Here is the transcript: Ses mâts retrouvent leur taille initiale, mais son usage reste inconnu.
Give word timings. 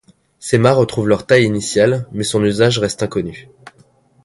Ses 0.39 0.57
mâts 0.57 0.73
retrouvent 0.73 1.07
leur 1.09 1.27
taille 1.27 1.43
initiale, 1.45 2.07
mais 2.11 2.23
son 2.23 2.43
usage 2.43 2.79
reste 2.79 3.03
inconnu. 3.03 3.49